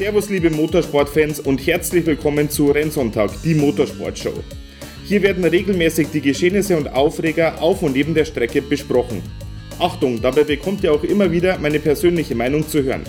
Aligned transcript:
Servus 0.00 0.30
liebe 0.30 0.48
Motorsportfans 0.48 1.40
und 1.40 1.66
herzlich 1.66 2.06
willkommen 2.06 2.48
zu 2.48 2.70
Rennsonntag, 2.70 3.32
die 3.44 3.54
Motorsportshow. 3.54 4.32
Hier 5.04 5.20
werden 5.20 5.44
regelmäßig 5.44 6.08
die 6.10 6.22
Geschehnisse 6.22 6.78
und 6.78 6.90
Aufreger 6.90 7.60
auf 7.60 7.82
und 7.82 7.92
neben 7.92 8.14
der 8.14 8.24
Strecke 8.24 8.62
besprochen. 8.62 9.20
Achtung, 9.78 10.18
dabei 10.22 10.44
bekommt 10.44 10.82
ihr 10.84 10.94
auch 10.94 11.04
immer 11.04 11.30
wieder 11.30 11.58
meine 11.58 11.80
persönliche 11.80 12.34
Meinung 12.34 12.66
zu 12.66 12.82
hören. 12.82 13.02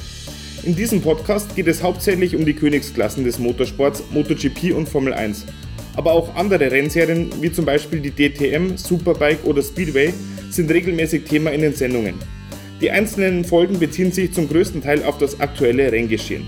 In 0.64 0.76
diesem 0.76 1.02
Podcast 1.02 1.56
geht 1.56 1.68
es 1.68 1.82
hauptsächlich 1.82 2.36
um 2.36 2.44
die 2.44 2.56
Königsklassen 2.56 3.24
des 3.24 3.40
Motorsports, 3.40 4.04
MotoGP 4.12 4.76
und 4.76 4.90
Formel 4.90 5.14
1. 5.14 5.46
Aber 5.96 6.12
auch 6.12 6.36
andere 6.36 6.70
Rennserien 6.72 7.30
wie 7.40 7.54
zum 7.54 7.64
Beispiel 7.64 8.02
die 8.02 8.12
DTM, 8.12 8.76
Superbike 8.76 9.46
oder 9.46 9.62
Speedway 9.62 10.14
sind 10.50 10.70
regelmäßig 10.70 11.24
Thema 11.24 11.52
in 11.52 11.62
den 11.62 11.74
Sendungen. 11.74 12.16
Die 12.82 12.92
einzelnen 12.92 13.46
Folgen 13.46 13.80
beziehen 13.80 14.12
sich 14.12 14.34
zum 14.34 14.50
größten 14.50 14.82
Teil 14.82 15.06
auf 15.06 15.18
das 15.20 15.40
aktuelle 15.40 15.90
Renngeschehen. 15.90 16.44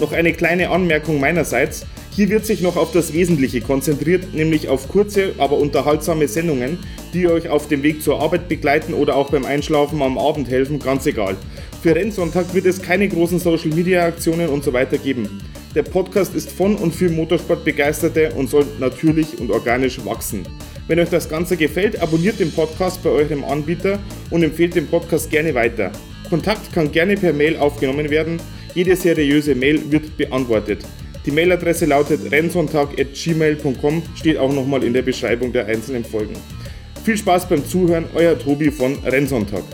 Noch 0.00 0.12
eine 0.12 0.32
kleine 0.32 0.70
Anmerkung 0.70 1.18
meinerseits. 1.18 1.84
Hier 2.14 2.28
wird 2.28 2.46
sich 2.46 2.62
noch 2.62 2.76
auf 2.76 2.92
das 2.92 3.12
Wesentliche 3.12 3.60
konzentriert, 3.60 4.32
nämlich 4.32 4.68
auf 4.68 4.88
kurze, 4.88 5.34
aber 5.38 5.58
unterhaltsame 5.58 6.28
Sendungen, 6.28 6.78
die 7.14 7.26
euch 7.26 7.48
auf 7.48 7.68
dem 7.68 7.82
Weg 7.82 8.02
zur 8.02 8.20
Arbeit 8.20 8.48
begleiten 8.48 8.94
oder 8.94 9.16
auch 9.16 9.30
beim 9.30 9.44
Einschlafen 9.44 10.00
am 10.02 10.18
Abend 10.18 10.48
helfen, 10.48 10.78
ganz 10.78 11.06
egal. 11.06 11.36
Für 11.82 11.94
Rennsonntag 11.94 12.54
wird 12.54 12.66
es 12.66 12.82
keine 12.82 13.08
großen 13.08 13.38
Social 13.38 13.70
Media 13.70 14.04
Aktionen 14.04 14.48
und 14.48 14.64
so 14.64 14.72
weiter 14.72 14.98
geben. 14.98 15.40
Der 15.74 15.82
Podcast 15.82 16.34
ist 16.34 16.50
von 16.50 16.76
und 16.76 16.94
für 16.94 17.10
Motorsportbegeisterte 17.10 18.32
und 18.34 18.48
soll 18.48 18.66
natürlich 18.80 19.38
und 19.38 19.50
organisch 19.50 20.04
wachsen. 20.04 20.46
Wenn 20.86 20.98
euch 21.00 21.10
das 21.10 21.28
Ganze 21.28 21.56
gefällt, 21.56 22.00
abonniert 22.00 22.40
den 22.40 22.50
Podcast 22.50 23.02
bei 23.02 23.10
eurem 23.10 23.44
Anbieter 23.44 23.98
und 24.30 24.42
empfehlt 24.42 24.74
den 24.74 24.86
Podcast 24.86 25.30
gerne 25.30 25.54
weiter. 25.54 25.92
Kontakt 26.28 26.72
kann 26.72 26.90
gerne 26.90 27.16
per 27.16 27.32
Mail 27.32 27.56
aufgenommen 27.56 28.10
werden. 28.10 28.40
Jede 28.78 28.94
seriöse 28.94 29.56
Mail 29.56 29.90
wird 29.90 30.16
beantwortet. 30.16 30.84
Die 31.26 31.32
Mailadresse 31.32 31.84
lautet 31.84 32.30
rennsonntag.gmail.com, 32.30 34.02
steht 34.14 34.38
auch 34.38 34.52
nochmal 34.52 34.84
in 34.84 34.92
der 34.92 35.02
Beschreibung 35.02 35.52
der 35.52 35.66
einzelnen 35.66 36.04
Folgen. 36.04 36.36
Viel 37.04 37.16
Spaß 37.16 37.48
beim 37.48 37.66
Zuhören, 37.66 38.04
euer 38.14 38.38
Tobi 38.38 38.70
von 38.70 38.96
Rennsonntag. 39.04 39.64